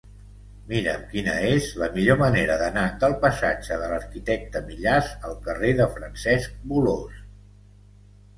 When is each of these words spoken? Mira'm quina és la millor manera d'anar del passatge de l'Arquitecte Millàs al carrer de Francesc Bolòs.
Mira'm 0.69 1.01
quina 1.09 1.33
és 1.49 1.67
la 1.81 1.89
millor 1.97 2.17
manera 2.21 2.55
d'anar 2.61 2.85
del 3.03 3.13
passatge 3.25 3.77
de 3.83 3.91
l'Arquitecte 3.93 4.63
Millàs 4.71 5.13
al 5.31 5.37
carrer 5.45 5.73
de 5.83 5.89
Francesc 5.99 6.59
Bolòs. 6.73 7.23